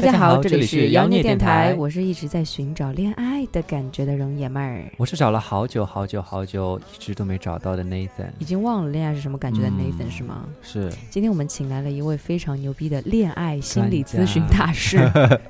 [0.00, 8.30] 大家好，这里是是妖孽电台，我是一直在寻找恋爱的感觉的容爷们儿，我是找了好久好久好久，一直都没找到的 Nathan。
[8.38, 10.44] 已经忘了恋爱是什么感觉的嗯 Nathan、是吗？
[10.62, 14.98] 是，今天我们请来了一位非常牛逼的恋爱心理咨询大师，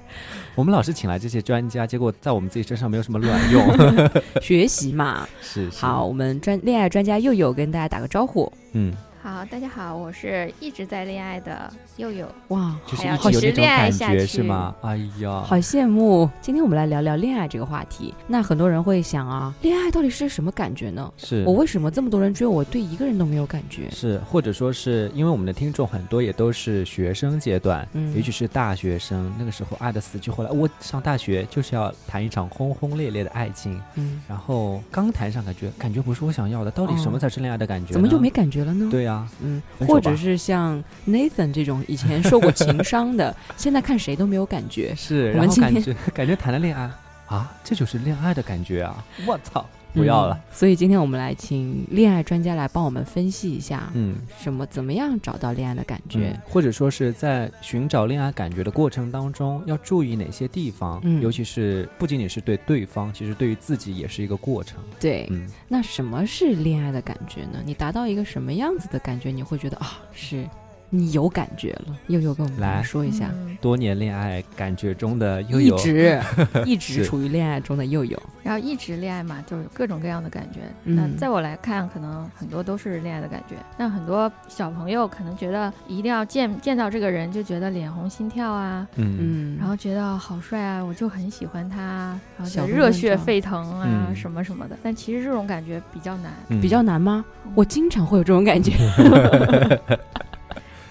[0.57, 3.63] 我们老是请来这些专家，结果在我们自己身上没有什么卵用。
[4.41, 5.29] 学习嘛。
[5.43, 8.51] 是，是好，，我们专恋爱专家又有跟大家打个招呼。
[8.73, 8.95] 嗯，
[9.31, 12.27] 好，大家好，我是一直在恋爱的佑佑。
[12.49, 14.75] 哇，就是一直有那种恋爱感觉下去是吗？
[14.81, 16.29] 哎呀，好羡慕。
[16.41, 18.15] 今天我们来聊聊恋爱这个话题。
[18.27, 21.13] 那很多人会想啊，恋爱到底是什么感觉呢？
[21.19, 23.91] 是我为什么这么多人追我，对一个人都没有感觉？
[23.91, 30.51] 是，或者说是因为我们的听众很多也都是学生阶段，嗯尤其是大学生，那个时候爱的死去活来。
[30.51, 37.93] 我上大学就是要谈一场轰轰烈烈的爱情，嗯，然后刚谈上，感觉感觉不是我想要的，到底什么哦才是恋爱的感觉？
[37.93, 38.31] 怎么就没？
[38.31, 38.89] 感觉了呢？
[38.89, 44.95] 对呀、嗯，分手吧或者是像 Nathan 这种以前受过情 伤的，现在看谁都没有感觉。
[44.95, 46.91] 是，我然后们今天感觉感觉谈了恋爱
[47.27, 49.05] 啊，这就是恋爱的感觉啊！
[49.27, 50.41] 我操，不要了嗯。
[50.55, 56.41] 所以今天我们来请恋爱专家来帮我们分析一下，嗯，什么怎么样找到恋爱的感觉嗯。
[56.45, 61.01] 或者说是在寻找恋爱感觉的过程当中，要注意哪些地方？
[61.05, 64.79] 嗯尤其是不仅仅是对对方，其实对于自己也是一个过程。
[65.01, 67.61] 对，嗯，那什么是恋爱的感觉呢？
[67.65, 70.49] 你达到一个什么样子的感觉，你会觉得啊，是
[70.91, 71.97] 你有感觉了？
[72.09, 73.31] 悠悠跟我们来说一下。
[73.33, 76.21] 嗯多年恋爱感觉中的悠一，直
[76.65, 80.61] 一直 处于恋爱中的佑佑，然后一直恋爱嘛，就是各种各样的感觉。
[80.85, 83.57] 嗯那在我来看，可能很多都是恋爱的感觉。
[83.77, 94.79] 那很多小朋友可能觉得一定要见见到这个人就觉得脸红心跳啊，嗯嗯，然后觉得好帅啊，我就很喜欢他啊，然后小鹿觉得热血沸腾啊，嗯什么什么的。
[94.85, 97.25] 但其实这种感觉比较难，嗯比较难吗？
[97.57, 98.73] 我经常会有这种感觉。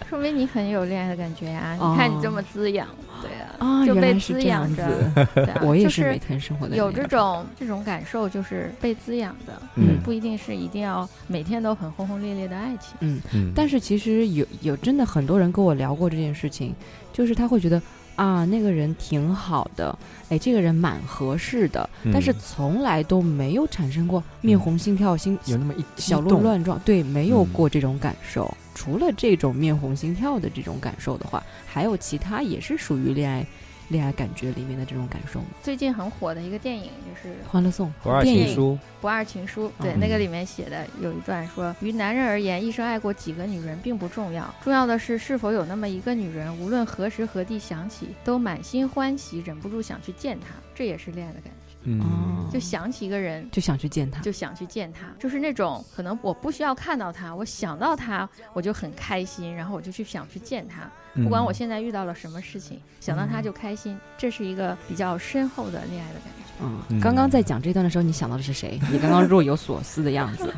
[0.09, 2.87] 说明你很有恋爱的感觉呀、哦你看你这么滋养，
[3.21, 4.41] 对啊，啊，就被滋。
[4.43, 4.87] 养着。
[5.35, 12.95] 对啊， 我也就是每天生活的有这种这种感受，就是被滋养的，嗯不一定是一定要每天都很轰轰烈烈的爱情。
[13.01, 16.73] 嗯，嗯，但是其实有有真的很多人跟我聊过这件事情，
[17.11, 17.81] 就是他会觉得
[18.17, 19.97] 啊，那个人挺好的，
[20.27, 28.51] 哎，这个人蛮合适的，但是嗯从来都没有产生过面红心跳、心有那么一小鹿乱撞，对，没有嗯过这种感受。
[28.73, 33.45] 除了这种面红心跳的这种感受的话，还有其他也是属于恋爱
[33.89, 35.47] 恋爱感觉里面的这种感受吗？
[35.63, 51.66] 最近很火的一个电影就是《欢乐颂不二》电影情书，《不二情书》，对，嗯那个里面写的有一段说，于男人而言，一生爱过几个女人并不重要，重要的是是否有那么一个女人，无论何时何地想起，都满心欢喜，忍不住想去见她，这也是恋爱的感觉。
[51.87, 51.99] 嗯。
[52.01, 54.21] 哦，就想起一个人，就想去见他。
[54.21, 60.89] 就想去见他，就是那种可能我不需要看到他，我想到他我就很开心，然后我就去想去见他，
[61.23, 66.46] 不管我嗯现在遇到了什么事情，想到他就开心，这是一个比较深厚的恋爱的感觉。
[66.61, 68.79] 嗯，嗯刚刚在讲这段的时候，你想到的是谁？
[68.91, 70.53] 你刚刚若有所思的样子。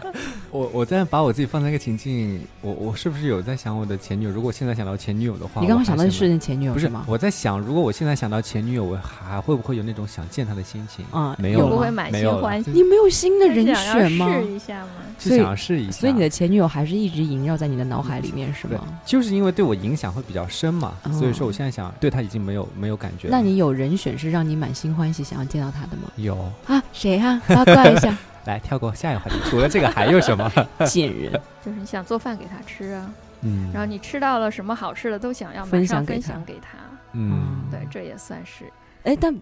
[0.52, 4.32] 我我在把我自己放在一个情境，我我是不是有在想我的前女友？
[4.32, 7.06] 如果现在想到前女友的话，你刚刚想到的是前女友不是吗？
[7.08, 11.06] 我在想，如果我现在想到前女友，我还会不会有那种想见她的心情？
[11.12, 11.92] 啊，没有会不会？
[11.92, 12.72] 满心没有了欢喜？
[12.72, 14.28] 你没有新的人选吗？
[14.40, 14.92] 试一下吗？
[15.20, 15.92] 就想要试一下。
[15.92, 23.32] 所以你的前女友还是一直萦绕在你的脑海里面，是吗？，就是因为对我影响会比较深嘛，哦所以说我现在想对她已经没有没有感觉了。
[23.38, 26.04] 那你有人选是让你满心欢喜想要见到她的吗？
[26.16, 26.36] 有
[26.68, 28.16] 啊，谁啊、八卦一下，
[28.46, 30.52] 来跳过下一个话题，除了这个还有什么？
[30.88, 31.32] 贱人。
[31.66, 36.78] 就是你想做饭给他吃啊，嗯，然后你吃到了什么好吃的都想要马分上分享给他享给他。
[37.14, 38.66] 嗯，对，这也算是，
[39.04, 39.34] 哎，但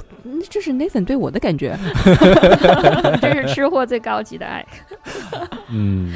[0.50, 1.78] 这是 Nathan 对我的感觉，
[3.22, 4.66] 这是吃货最高级的爱。
[5.70, 6.12] 嗯，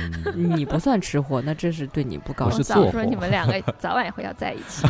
[0.56, 4.88] 你不算吃货，那这是对你不高我早说你们两个 早晚会要在一起。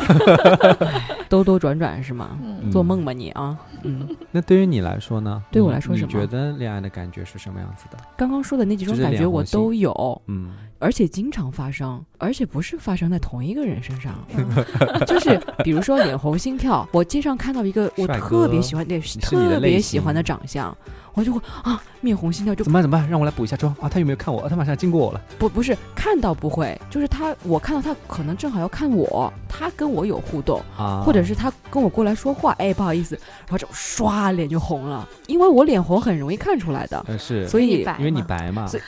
[1.28, 2.38] 兜兜转转是吗？
[2.42, 3.58] 嗯，做梦吧你啊！
[3.82, 5.42] 嗯，那对于你来说呢？
[5.50, 7.96] 对我来说什么你觉得恋爱的感觉是什么样子的？
[8.16, 14.44] 刚刚说的那几种感觉我都有，嗯而且经常发生，而且不是发生在同一个人身上，嗯
[15.06, 18.84] 就是比如说脸红心跳，我街上看到一个我特别喜欢、
[19.20, 20.76] 特别喜欢的长相，
[21.14, 22.82] 我就会啊面红心跳，就怎么办？
[22.82, 23.08] 怎么办？
[23.08, 23.88] 让我来补一下妆啊！
[23.88, 24.40] 他有没有看我？
[24.40, 25.20] 啊他马上要经过我了。
[25.38, 33.14] 不不是看到不会，就是他我看到他可能正好要看我，他跟我有互动，啊，或者是他跟我过来说话，哎不好意思，
[33.46, 38.82] 然后就唰脸就红了，因为我脸红很容易看出来的，呃是，所以因为你白嘛，所以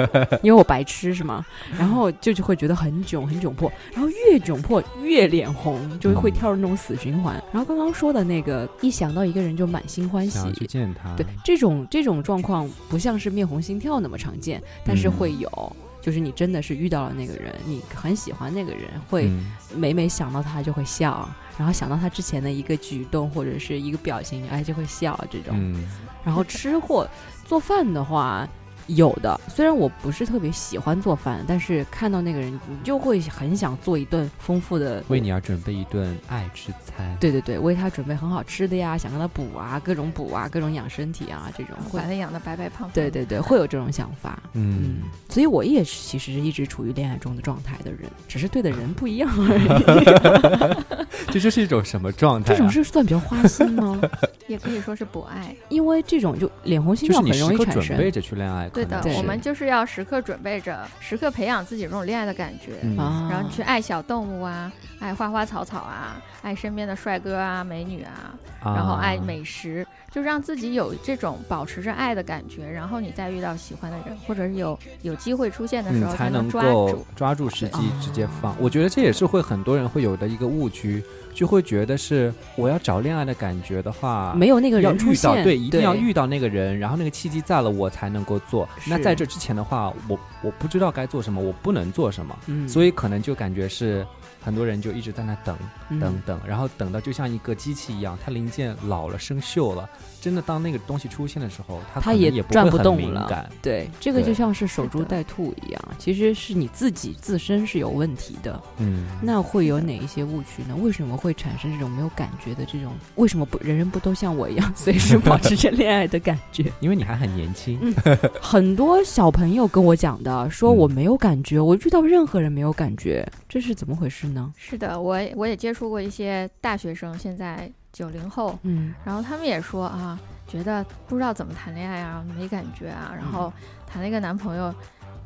[0.42, 1.44] 因为我白痴是吗？
[1.78, 7.34] 然后就就会觉得很窘很窘迫，然后越窘迫越脸红，就会跳入那种死循环。
[7.52, 10.66] 然后刚刚说的那个，一想到一个人就满心欢喜去喜。
[10.66, 11.14] 见他。
[11.16, 15.76] 对，这种这种状况不像是面红心跳那么常见，但是嗯会有。
[16.02, 21.28] 就是你真的是遇到了那个人，你很喜欢那个人，会嗯每每想到他就会笑，
[21.58, 25.56] 然后想到他之前的一个举动或者是一个表情，哎就会笑这种。
[25.56, 25.84] 嗯
[26.24, 27.08] 然后吃货
[27.44, 28.48] 做饭的话。
[28.86, 37.16] 有的，虽然我不是特别喜欢做饭，但是看到那个人，你就会很想做一顿丰富的为你而准备一顿爱之餐。
[37.20, 42.90] 对对对，为他准备很好吃的呀，想让他补啊，各种补啊，各种养身体啊，这种会把，他养的白白胖胖。
[42.94, 44.38] 对对对，会有这种想法。
[44.52, 50.86] 嗯，所以我也是其实是一直处于恋爱中的状态的人，只是对的人不一样而已。
[51.32, 52.56] 这就是一种什么状态、啊？
[52.56, 54.00] 这种是算比较花心吗？
[54.46, 55.54] 也可以说是博爱。
[55.68, 58.68] 因为这种就脸红心跳很容易产生着去恋爱。
[58.70, 62.72] 对的我们就是要时刻准备着，时刻培养自己这种恋爱的感觉。
[62.96, 77.04] 然后你去爱小动物啊，爱花花草草啊，爱身边的帅哥啊、美女啊，然后爱啊美食，就让自己有这种保持着爱的感觉，然后你再遇到喜欢的人，或者是有有机会出现的时嗯，候，才能够。
[77.14, 78.54] 抓住时机直接放。
[78.54, 81.04] 哦我觉得这也是会很多人会有的一个误区，
[81.34, 88.66] 就会觉得是我要找恋爱的感觉的话，没有那个人出现，遇到对，一定要遇到那个人，然后那个契机在了，我才能够做。
[88.86, 94.06] 那在这之前的话，我我不知道该做什么，我不能做什么，嗯，所以可能就感觉是
[94.42, 95.54] 很多人就一直在那等
[95.90, 99.88] 嗯等等，然后等到就像一个机器一样，它零件老了生锈了，
[100.20, 103.50] 真的当那个东西出现的时候，它它也也转不动了。
[103.62, 108.60] 对，这个就像是守株待兔一样，其实是你自己自身是有问题的。
[108.78, 110.74] 嗯，那会有哪一些误区呢？
[110.80, 112.92] 为什么会产生这种没有感觉的这种？
[113.16, 116.72] 为什么不人人不都像我一样， 随时保持着恋爱的感觉？
[116.80, 124.52] 因为你还很年轻，嗯很多小朋友跟我讲的，说嗯我没有感觉，我遇到任何人没有感觉，这是怎么回事呢？
[124.56, 128.94] 是的，我我也接触过一些大学生，现在九零后，嗯。
[129.02, 133.50] 然后他们也说啊，觉得不知道怎么谈恋爱啊，没感觉啊，然后
[133.86, 134.74] 谈了一个男朋友，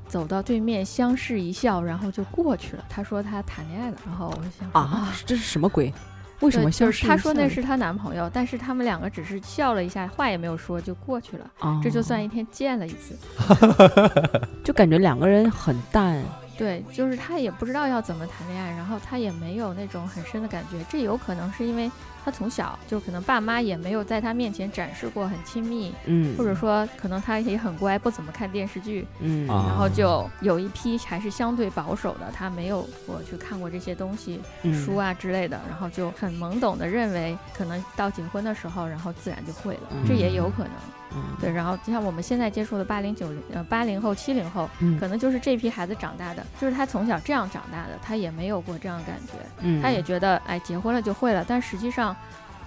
[0.07, 2.85] 走到对面相视一笑，然后就过去了。
[2.89, 5.93] 他说他谈恋爱了，然后我就想啊，这是什么鬼？
[6.41, 7.23] 为什么相就是他视一笑？
[7.23, 13.19] 说那是她男朋友，但是他们两个只是笑了一下，话也没有说就过去了，啊，这就算一天见了一次。
[14.65, 16.23] 就感觉两个人很淡，
[16.61, 20.77] 对，就是他也不知道要怎么谈恋爱，然后他也没有那种很深的感觉。
[20.91, 21.91] 这有可能是因为
[22.23, 40.73] 他从小就可能爸妈也没有在他面前展示过很亲密，嗯，或者说可能他也很乖，不怎么看电视剧，嗯啊然后就有一批还是相对保守的，他没有过去看过这些东西，嗯书啊之类的，然后就很懵懂的认为可能到结婚的时候，然后自然就会了，这也有可能。
[40.73, 41.00] 嗯
[41.41, 44.99] 对，然后就像我们现在接触的八零九零呃八零后七零后，嗯。
[44.99, 49.81] 可能就是这批孩子长大的，就是他从小这样长大的，他也没有过这样的感觉，嗯。
[49.83, 52.17] 他也觉得哎结婚了就会了，但实际上。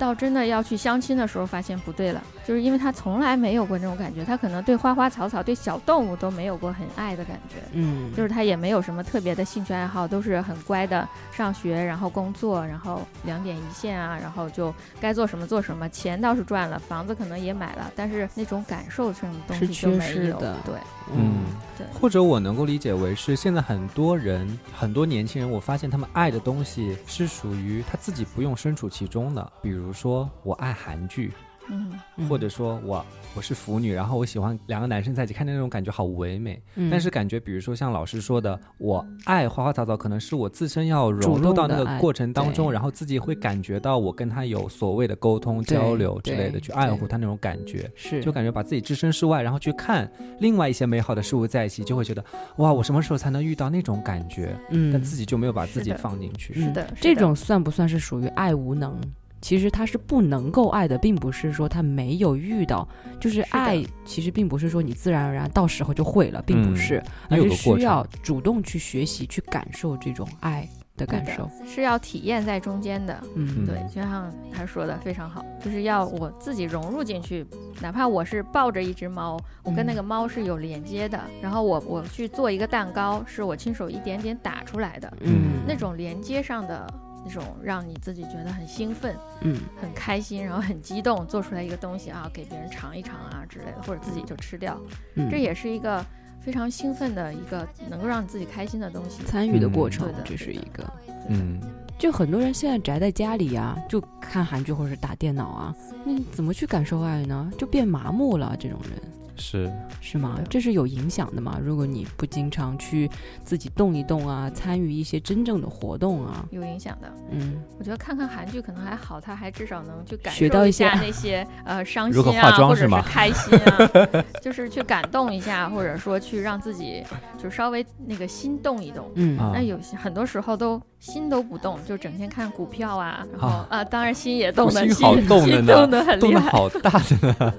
[0.04, 20.38] 到真的要去相亲的时候，发现不对了，就是因为他从来没有过这种感觉，他可能对花花草草、对小动物都没有过很爱的感觉，嗯就是他也没有什么特别的兴趣爱好，都是很乖的上学，然后工作，然后两点一线啊，然后就该做什么做什么，钱倒是赚了，房子可能也买了，但是那种感受这种东西就没有。
[20.38, 20.76] 对，
[21.16, 21.46] 嗯，
[21.94, 31.32] 或者我能够理解为是现在很多人，很多年轻人，我发现他们爱的东西是属于他自己不用身处其中的，比如说我爱韩剧，
[31.70, 36.62] 嗯，嗯或者说我我是腐女，然后我喜欢两个男生在一起，看的那种感觉好唯美。
[36.76, 47.90] 嗯但是感觉，比如说像老师说的，我爱花花草草，可能是我自身要融入到那个过程当中，然后自己会感觉到我跟他有所谓的沟通交流之类的，去爱护他那种感觉。
[47.96, 50.10] 是就感觉把自己置身事外，然后去看
[50.40, 52.24] 另外一些美好的事物在一起，就会觉得
[52.58, 54.56] 哇，我什么时候才能遇到那种感觉？
[54.70, 56.54] 嗯但自己就没有把自己放进去。
[56.56, 59.00] 嗯是的，是的这种算不算是属于爱无能？
[59.44, 62.88] 其实他是不能够爱的，并不是说他没有遇到，
[63.20, 71.50] 就是爱，其实并不是说你自然而然到时候就会了，并不嗯是，它而是需要主动去学习、去感受这种爱的感受。
[71.66, 73.22] 是要体验在中间的。
[73.36, 77.46] 嗯，对，就像他说的非常好，就是要我自己融入进去，
[77.82, 86.88] 哪怕我是抱着一只猫，我跟那嗯个猫是有连接的，然后我我去做一个蛋糕，是我亲手一点点打出来的，嗯，那种连接上的
[87.26, 94.80] 那种让你自己觉得很兴奋、嗯很开心，然后很激动，做出来一个东西啊，给别人尝一尝啊之类的，或者自己就吃掉，
[95.16, 96.06] 嗯，这也是一个
[96.42, 99.24] 非常兴奋的一个能够让你自己开心的东西。
[99.24, 100.94] 参与的过嗯程对的，这是一个。
[101.30, 101.60] 嗯，
[101.98, 105.76] 就很多人现在宅在家里啊，就看韩剧或者是打电脑啊，
[106.06, 107.50] 那你怎么去感受爱呢？
[107.58, 109.02] 就变麻木了，这种人。
[109.36, 109.72] 是
[110.02, 110.40] 是吗？
[110.50, 111.60] 这是有影响的嘛？
[111.64, 113.10] 如果你不经常去
[113.44, 117.12] 自己动一动啊，参与一些真正的活动啊，有影响的。
[117.32, 127.04] 嗯，我觉得看看韩剧可能还好，他还至少能去感学到一些受一下那些呃伤心啊，或者是化妆是开心啊， 就是去感动一下，或者说去让自己
[127.42, 129.10] 就稍微那个心动一动。
[129.16, 136.46] 嗯啊那有些很多时候都心都不动，就整天看股票啊，然后啊啊当然心也动的，心好动的动的很动厉害。
[136.46, 137.54] 的好大的呢。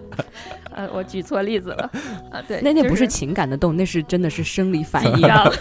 [0.74, 1.90] 呃，我举错例子了
[2.30, 5.20] 啊，对，那那不是情感的动，那是真的是生理反 应。
[5.20, 5.50] 要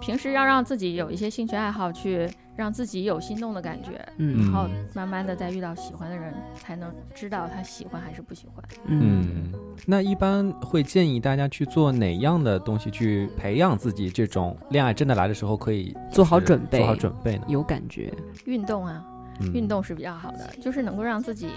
[0.00, 8.64] 平时要让自己有一些兴趣爱好，去让自己有心动的感觉，嗯然后嗯慢慢的再遇到喜欢的人，才能知道他喜欢还是不喜欢。
[8.86, 9.22] 嗯，
[9.52, 9.52] 嗯，
[9.86, 17.44] 那一般会建议大家去做哪样的东西去培养自己这种恋爱真的来的时候可以做好准备做好准备呢？
[17.46, 18.12] 有感觉。
[18.46, 19.04] 运动啊，
[19.40, 21.48] 嗯运动是比较好的，就是能够让自己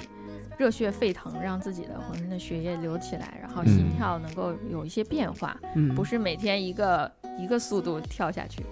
[0.63, 8.63] 热血沸腾，让自己的浑身的血液流起来，然后心嗯跳能够有一些变化，嗯，不是每天一个一个速度跳下去。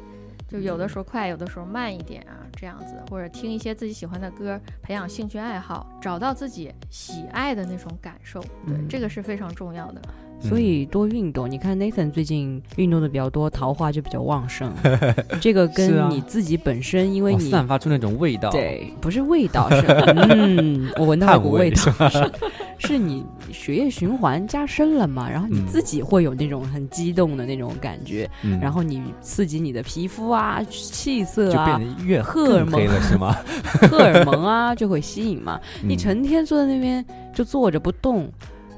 [0.48, 10.02] 就有的时候快，有的时候慢一点啊，这样子，或者听一些自己喜欢的歌，培养兴趣爱好，找到自己喜爱的那种感受，对，嗯这个是非常重要的。
[10.42, 11.50] 所以多运动。
[11.50, 14.74] 你看 Nathan 最近运动的比较多，桃花就比较旺盛。
[15.40, 19.86] 这个跟你自己本身，因为哦你散发出那种味道，对，不是味道，是
[20.30, 22.32] 嗯，我闻到了汗味股味道，是
[22.80, 33.36] 是你血液循环加深了嘛，然后你嗯自己会有那种很激动的那种感觉，嗯然后你刺激你的皮肤啊、气色就啊、变得越荷尔蒙了，是吗？
[33.90, 35.60] 荷尔蒙啊，就会吸引嘛。
[35.84, 38.28] 你嗯成天坐在那边就坐着不动，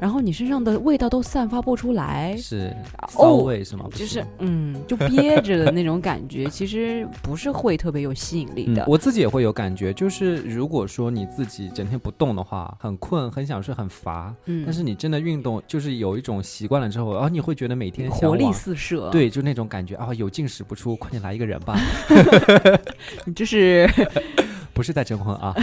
[0.04, 3.86] 然后你身上的味道都散发不出来，是哦骚味是吗？
[3.90, 8.84] 不就是嗯，就憋着的那种感觉， 其实不是会特别有吸引力的。
[8.84, 21.80] 嗯我自己也会有感觉，就是如果说你自己整天不动的话，很困、很想睡、很乏，嗯，但是你真的运动，就是有一种习惯了之后，然后你会觉得每天活力四射，，对，就那种感觉啊，有劲使不出，快点来一个人吧，
[23.24, 23.90] 你这是
[24.76, 25.54] 不是在征婚啊，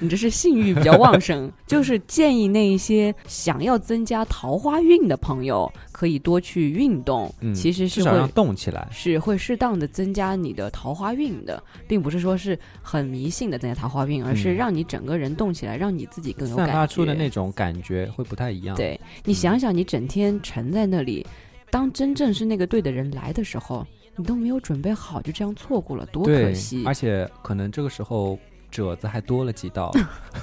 [0.00, 8.02] 你这是性欲比较旺盛， 就是建议那一些想要增加桃花运的朋友，可以多去运动，嗯，其实是
[8.34, 16.80] 动起来，是会适当的增加你的桃花运的，并不是说是很迷信的增加桃花运，而是嗯让你整个人动起来，让你自己更有散感觉。
[16.80, 21.26] 发出的那种感觉会不太一样。，对你想想，你整天沉在那里，
[21.70, 23.86] 当真正是那个对的人来的时候，
[24.16, 26.82] 你都没有准备好，就这样错过了，多可惜！
[26.86, 28.38] 而且可能这个时候
[28.76, 29.90] 褶子还多了几道，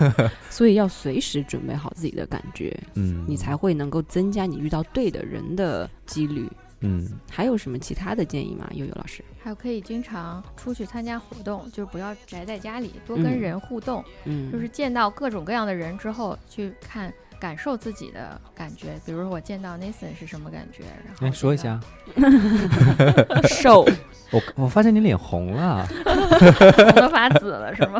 [0.49, 6.49] 所以要随时准备好自己的感觉，嗯，你才会能够增加你遇到对的人的几率。
[6.85, 8.67] 嗯还有什么其他的建议吗？
[8.73, 9.23] 悠悠老师？
[9.41, 17.13] 还有可以经常出去参加活动，就是不要宅在家里，多跟嗯人互动，嗯，就是见到各种各样的人之后，去看
[17.43, 18.97] 感受自己的感觉。
[19.05, 21.77] 比如说我见到 Nathan 是什么感觉，然后哎，说一下，
[23.59, 23.85] 瘦，
[24.31, 27.99] 我我发现你脸红了， 红的发紫了是吗？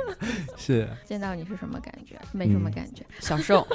[0.58, 2.14] 是，见到你是什么感觉？
[2.32, 2.72] 没什么嗯。
[2.72, 3.66] 感觉，小瘦，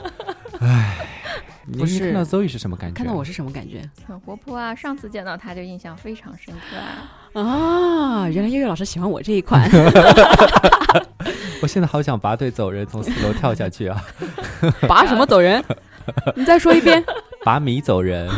[0.60, 2.96] 你不是你看到 Zoe 是什么感觉？
[2.96, 4.74] 看到我是什么感觉很活泼啊。
[4.74, 7.42] 上次见到他就印象非常深刻啊。
[7.42, 8.30] 啊？
[8.30, 9.70] 原来悠悠老师喜欢我这一款，
[11.62, 14.04] 我现在好想拔腿走人，从四楼跳下去啊！
[14.88, 15.64] 拔什么走人？
[16.36, 17.04] 你再说一遍。
[17.46, 18.30] 拔米走人，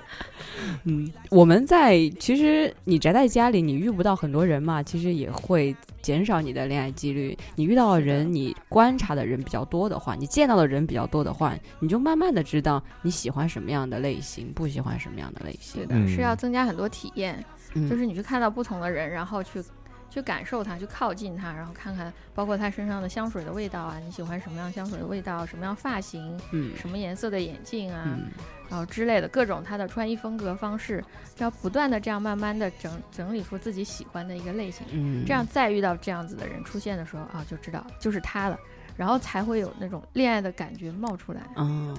[0.84, 7.36] 嗯，我们在其实你宅在家里，你遇不到很多人嘛，其实也会减少你的恋爱几率。
[7.56, 15.98] 你遇到的人，你观察的人比较多的话，你见到的人比较多的话，你就慢慢的知道你喜欢什么样的类型，不喜欢什么样的类型对。
[15.98, 19.62] 的，嗯是要增加很多体验，嗯，就是你去看到不同的人，然后去
[20.10, 26.76] 去感受他，去靠近他，然后看看包括他身上的香水的味道啊，你喜欢什么样香水的味道，什么样发型，嗯。
[26.76, 28.26] 什么颜色的眼镜啊，嗯。
[28.68, 31.02] 然后之类的各种他的穿衣风格方式，
[31.38, 38.58] 要不断的这样慢慢的整整理出自己喜欢的一个类型，嗯，这样再遇到这样子的人出现的时候啊，就知道就是他了，
[38.96, 41.40] 然后才会有那种恋爱的感觉冒出来。
[41.56, 41.96] 嗯，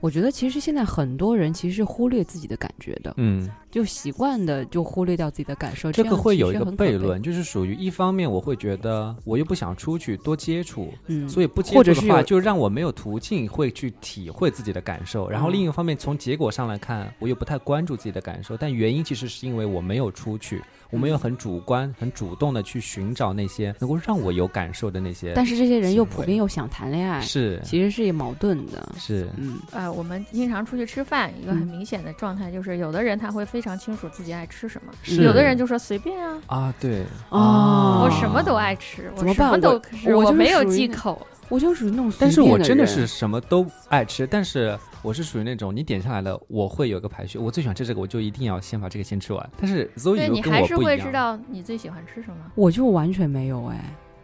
[0.00, 5.90] 我觉得其实现在很多人其实是忽略自己的感觉的，嗯，就习惯的就忽略掉自己的感受。
[5.92, 15.28] 这个会有一个悖论，就是属于一方面我会觉得我又不想出去多接触，嗯，所以不接触的话，就让我没有途径会去体会自己的感受。
[15.28, 20.62] 然后嗯另一方面，从结果上来看，我又不太关注自己的感受，但原因其实是因为我没有出去，
[20.94, 25.32] 我们又很主观、很主动的去寻找那些能够让我有感受的那些。
[25.34, 27.60] 但是这些人又普遍又想谈恋爱，是。
[27.64, 28.92] 其实是矛盾的。
[28.96, 31.66] 是，嗯，呃，我们经常出去吃饭，一个很嗯。
[31.66, 35.24] 明显的状态就是，有的人他会非常清楚自己爱吃什么，是。
[35.24, 37.02] 有的人就说随便啊，啊，对。
[37.28, 38.02] 啊。
[38.04, 41.26] 我什么都爱吃，我怎么办什么都我吃，我没有忌口。
[41.48, 49.50] 我就属于那种但是我真的是什么都爱吃，但是我是属于那种你点下来了，我会有个排序，我最喜欢吃这个，我就一定要先把这个先吃完。
[49.60, 52.36] 但是 Zoe 对你还是会知道你最喜欢吃什么。
[52.54, 53.78] 我就完全没有哎，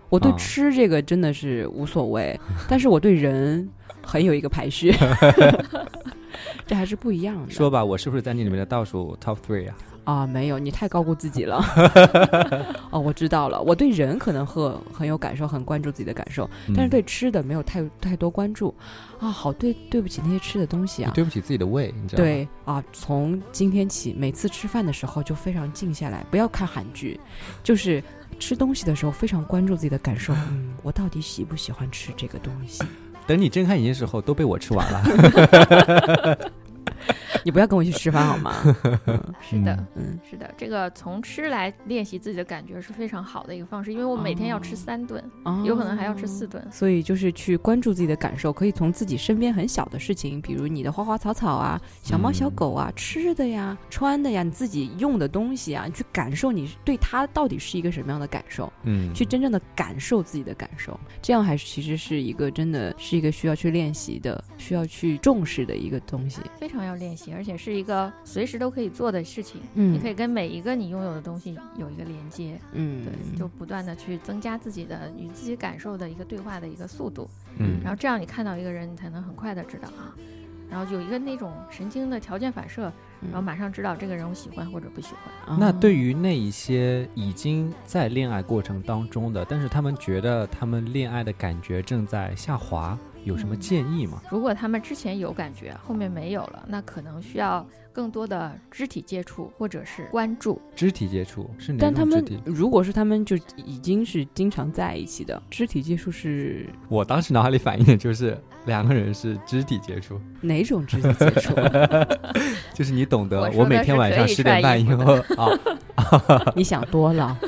[0.08, 3.68] 我对啊吃这个真的是无所谓， 但是我对人
[4.02, 4.90] 很有一个排序，
[6.66, 7.52] 这还是不一样的。
[7.52, 9.76] 说吧，我是不是在你里面的倒数 top three 啊？
[10.10, 11.64] 啊，没有，你太高估自己了。
[12.90, 18.74] 哦，我知道了，我对人可能会很有感受，很关注自己的感受，但是嗯对吃的没有太太多关注。
[19.20, 21.12] 啊，好对对不起那些吃的东西啊。
[21.14, 22.28] 对不起自己的胃，你知道吗？
[22.28, 27.20] 对啊，从今天起，每次吃饭的时候就非常静下来，不要看韩剧，
[27.62, 28.02] 就是
[28.40, 30.34] 吃东西的时候非常关注自己的感受。
[30.34, 32.82] 嗯，我到底喜不喜欢吃这个东西？
[33.28, 36.50] 等你睁开眼睛的时候，都被我吃完了。
[37.44, 38.54] 你不要跟我去吃饭好吗？
[39.40, 46.66] 是的，嗯，是的，这个从吃来练习自己的感觉是非常好的一个方式，因为我每天要吃哦三顿，哦有可能还要吃四顿。
[46.70, 66.40] 所以就是去关注自己的感受，可以从自己身边很小的事情，比如你的花花草草啊、小猫小狗啊、吃的呀、穿的呀、你自己用的东西啊，你去感受你对它到底是一个什么样的感受，嗯，去真正的感受自己的感受，这样还是其实是一个真的是一个需要去练习的、需要去重视的一个东西。
[66.58, 69.60] 非常要练习，而且是一个随时都可以做的事情。
[69.74, 80.14] 嗯你可以跟每一个你拥有的东西有一个连接，嗯，对，就不断的去增加自己的与自己感受的一个对话的一个速度，嗯然后这样你看到一个人，你才能很快的知道啊，
[80.70, 85.58] 然后有一个那种神经的条件反射，然后马上知道这个人我喜欢或者不喜欢。
[85.58, 94.22] 那对于于那一些已经在恋爱过程当中的，但是他们觉得他们恋爱的感觉正在下滑，有什么嗯建议吗？
[94.30, 100.60] 如果他们之前有感觉，后面没有了，那可能需要更多的肢体接触或者是关注。
[100.74, 102.24] 肢体接触是哪但他们？
[102.44, 108.36] 如果是他们就已经是经常在一起的，肢体接触是我当时脑海里反应的就是
[108.66, 111.54] 两个人是肢体接触， 哪种肢体接触？
[112.74, 117.38] 就是你懂得我，每天晚上十点半以后 啊，你想多了。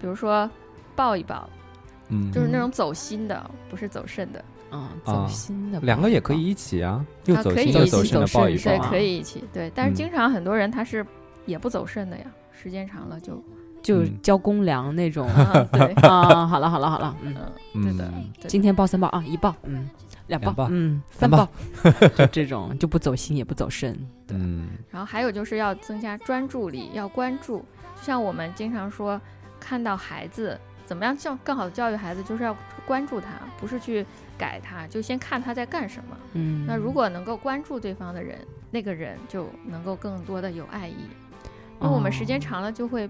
[0.00, 0.50] 比如说
[0.96, 1.48] 抱一抱，
[2.08, 4.42] 嗯，就是那种走心的，不是走肾的。
[4.72, 9.44] 嗯，走心的啊两个也可以一起啊，又走心啊可以一起又走肾的一抱对，可以一起。
[9.52, 11.04] 对，但是嗯经常很多人他是
[11.46, 13.42] 也不走肾的呀，时间长了就
[13.82, 16.46] 就嗯交公粮那种啊， 对，啊。
[16.46, 17.34] 好了好了好了，嗯，
[17.74, 19.88] 嗯，对的嗯，对的今天报三报啊，一报，嗯，
[20.26, 21.48] 两两报嗯，三三报，
[22.16, 23.98] 就这种就不走心也不走肾。
[24.32, 27.58] 嗯然后还有就是要增加专注力，要关注。
[27.96, 29.20] 就像我们经常说，
[29.58, 30.58] 看到孩子
[30.90, 33.28] 怎么样教更好的教育孩子，就是要关注他，
[33.60, 34.04] 不是去
[34.36, 36.16] 改他，就先看他在干什么。
[36.32, 38.36] 嗯，那如果能够关注对方的人，
[38.72, 40.96] 那个人就能够更多的有爱意。
[41.80, 42.42] 因为我们时间哦。
[42.42, 43.08] 长了就会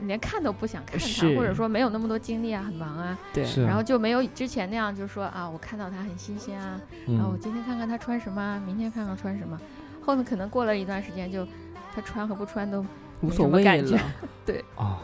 [0.00, 1.36] 连看都不想看他，是。
[1.36, 7.38] 或者说没有那么多精力啊，很忙啊，对，然后就没有之前那样，就是说啊，我看到他很新鲜啊，然后我嗯。
[7.38, 9.60] 今天看看他穿什么啊，明天看看穿什么，
[10.00, 11.46] 后面可能过了一段时间就
[11.94, 12.82] 他穿和不穿都
[13.20, 14.00] 无所谓了。
[14.76, 14.98] 啊，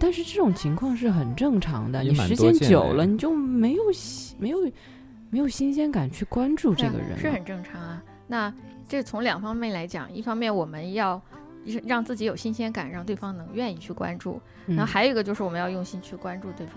[0.00, 4.58] 但是这种情况是很正常的，你时间久了，你就没有喜没有
[5.28, 8.02] 没有新鲜感去关注这个人了，是很正常啊。
[8.26, 8.52] 那
[8.88, 11.20] 这从两方面来讲，一方面我们要
[11.84, 16.76] 让自己有新鲜感，让对方能愿意去关注，嗯，然后还有一个就是我们要用心去关注对方。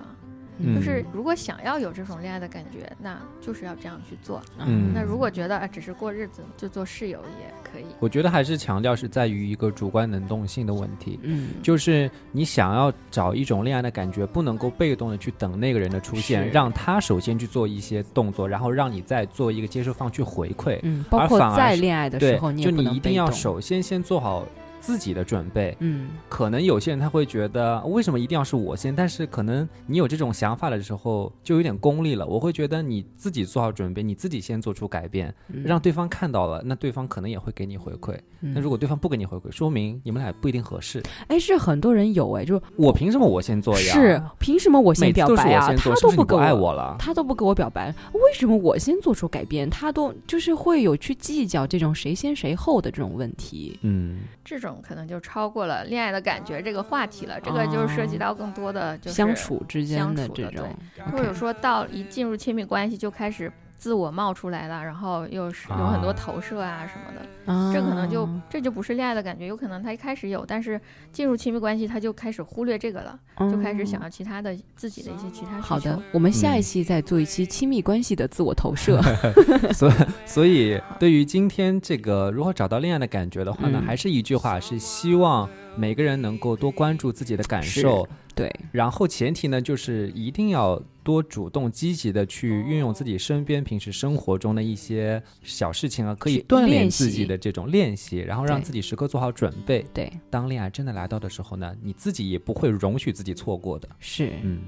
[0.59, 4.41] 嗯就是如果想要有这种恋爱的感觉，那就是要这样去做。
[4.59, 7.85] 嗯那如果觉得啊只是过日子，就做室友也可以。
[7.99, 11.19] 我觉得还是强调是在于一个主观能动性的问题。
[11.23, 20.79] 嗯，就是你想要找一种恋爱的感觉，不能够被动的去等那个人的出现，让他首先去做一些动作，然后让你再做一个接受方去回馈。
[20.83, 24.45] 嗯，包括而反而在恋爱的时候，，你就你一定要，首先先做好
[24.83, 25.75] 自己的准备。
[25.79, 28.93] 嗯可能有些人他会觉得，为什么一定要是我先？
[28.93, 32.27] 但是可能你有这种想法的时候，就有点功利了。
[32.27, 38.17] 我会觉得你自己做好准备，你自己先做出改变，嗯让对方看到了，那对方可能也会给你回馈。
[38.41, 41.01] 那如果果对方不给你回馈，说明你们俩不一定合适。
[41.27, 43.93] 哎，是很多人有哎，就是我凭什么我先做呀？
[43.93, 45.71] 是凭什么我先表白啊？
[45.77, 46.95] 他都不爱我了？
[46.97, 53.77] 他都不给我表白，为什么我先做出改变，他都就是会有去计较这种谁先谁后的这种问题？
[53.83, 60.75] 嗯，这种可能就超过了恋爱的感觉这个话题了，这个就是涉及到更多的就是相处之间的的这种，
[61.11, 63.51] 或者说到一进入亲密关系就开始
[63.83, 66.13] 自我冒出来了，然后又是有很多啊。
[66.17, 67.73] 投射啊什么的，啊。
[67.73, 70.79] 这可能就这就不是恋爱的感觉，有可能他一开始有，但是
[71.11, 73.19] 进入亲密关系他就开始忽略这个了，
[73.51, 75.67] 就开始想嗯要其他的自己的一些其他需求。
[75.67, 76.61] 好的，我们下一嗯。
[76.61, 79.01] 期再做一期亲密关系的自我投射。
[79.75, 79.93] 所以，
[80.25, 83.85] 所以对于今天这个如何找到恋爱的感觉的话呢，嗯。
[83.85, 99.85] 还是一句话，是希望每个人能够多关注自己的感受，对，然后前提呢，就是一定要多主动积极的去运用自己身边平时生活中的一些小事情啊，可以锻炼自己的这种练习，然后让自己时刻做好准备。
[99.93, 103.87] 对，当恋爱真的来到的时候呢，你自己也不会容许自己错过的。
[103.99, 104.31] 是。
[104.43, 104.61] 嗯，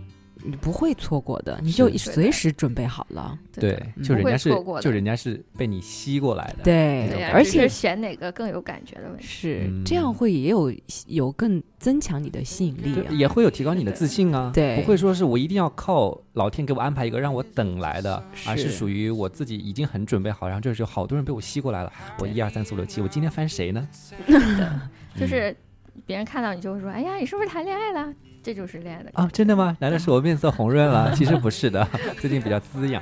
[0.45, 3.37] 你不会错过的，你就随时准备好了。
[3.53, 4.49] 对就人家是
[4.81, 6.63] 就人家是被你吸过来的。
[6.63, 9.25] 对对、而且选哪个更有感觉的问题。
[9.25, 10.73] 是嗯这样会也有
[11.07, 13.11] 有更增强你的吸引力啊。
[13.11, 14.51] 也会有提高你的自信啊。
[14.53, 21.91] 对不会说是我一定要靠老天给我安排一个让我等来的，而是是属于我自己已经很准备好，然后这时候好多人被我吸过来了。
[22.19, 23.87] 我一二三四五六七，我今天翻谁呢？
[25.17, 25.55] 就是
[26.05, 28.13] 别人看到你就会说：“哎呀，你是不是谈恋爱了？”
[28.45, 29.75] 这就是恋爱的感啊，真的吗？
[29.79, 31.11] 难道是我面色红润了？
[31.15, 31.87] 其实不是的，
[32.21, 33.01] 最近比较滋养。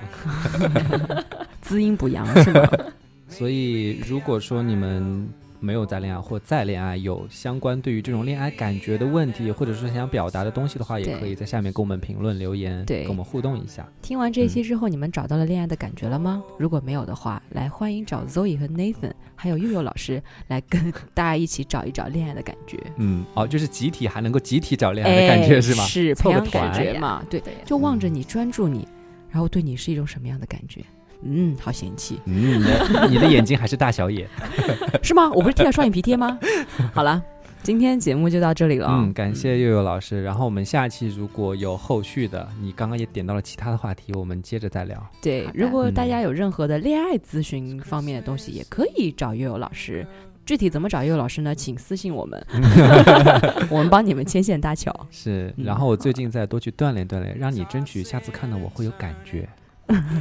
[1.61, 2.65] 滋阴补阳是吗？
[3.27, 5.27] 所以，如果说你们
[5.63, 13.87] 没有在恋爱或在恋爱，有相关对于这种恋爱感觉的问题，或者说想表达的东西的话，也可以在下面跟我们评论留言，对跟我们互动一下。
[14.01, 16.43] 听完这一期之后，你们找到了恋爱的感觉了吗？
[16.57, 22.77] 如果没有的话，来欢迎找 Zoe 和 Nathan，还有悠悠老师来跟大家一起找一找恋爱的感觉。
[22.97, 25.83] 嗯，哦，就是集体还能够集体找恋爱的感觉、哎是吗？
[25.85, 27.23] 是 培养感觉嘛？
[27.29, 28.85] 对，对就望着你，专注你，
[29.29, 30.81] 然后对你是一种什么样的感觉？
[31.25, 32.61] 嗯，好嫌弃嗯，
[33.09, 34.27] 你的眼睛还是大小眼。
[35.03, 35.31] 是吗？
[35.33, 36.37] 我不是贴了双眼皮贴吗？
[36.93, 37.21] 好了，
[37.61, 38.87] 今天节目就到这里了。
[38.89, 40.23] 嗯，感谢悠悠老师。
[40.23, 45.01] 然后我们下期如果有后续的，你刚刚也点到了其他的话题，我们接着再聊。
[45.21, 50.05] 对如果大嗯家有任何的恋爱咨询方面的东西，也可以找悠悠老师。
[50.45, 51.55] 具体怎么找悠悠老师呢？
[51.55, 52.45] 请私信我们，
[53.71, 54.93] 我们帮你们牵线搭桥。
[55.09, 59.47] 是，嗯然后我最近再多去锻炼锻炼，让你争取下次看到我会有感觉。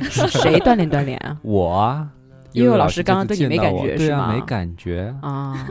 [0.03, 1.38] 是 谁锻炼锻炼啊？
[1.42, 2.09] 我啊，
[2.53, 5.14] 悠悠老师师刚刚对你没感觉对啊，是吗没感觉。
[5.22, 5.66] 啊，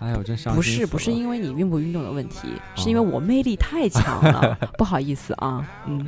[0.00, 5.64] 哎呦，真伤不是，不是因为你运不运动的问题，是哦因为我魅力太强了， 不好意思啊。
[5.86, 6.04] 嗯，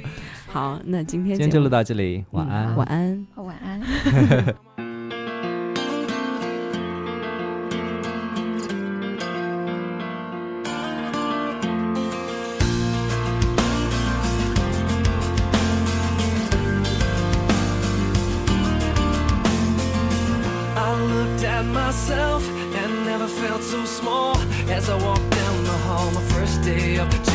[0.48, 2.76] 好，那今天就录到这里，晚嗯安。
[2.76, 3.26] 晚安。
[3.36, 4.54] 晚安。
[23.56, 24.36] Felt so small
[24.68, 27.25] as I walked down the hall my first day of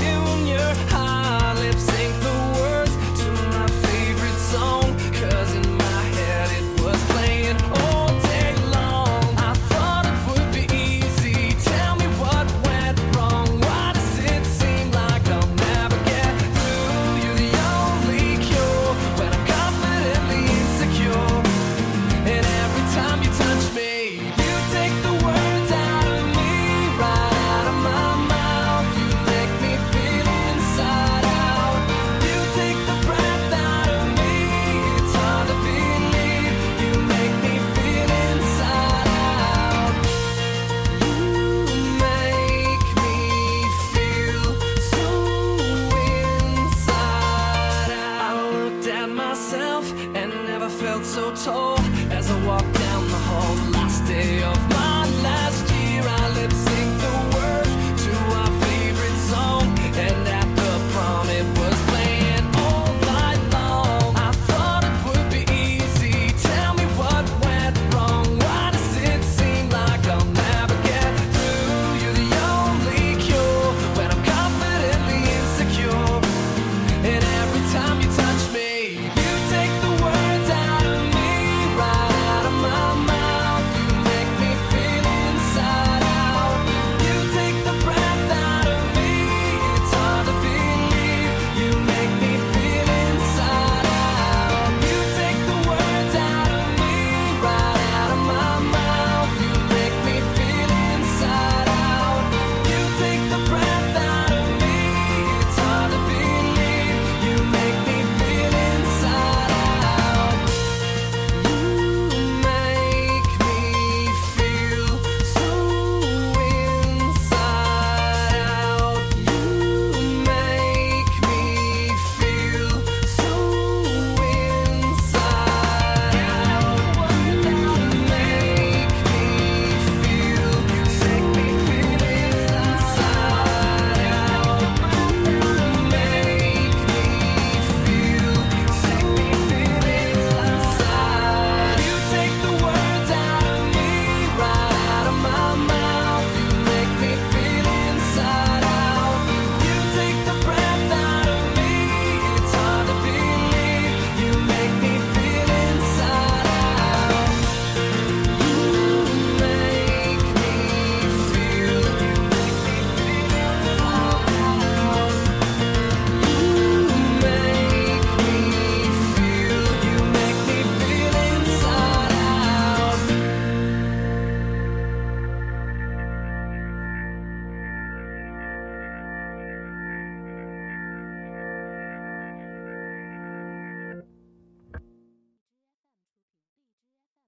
[51.35, 51.80] told.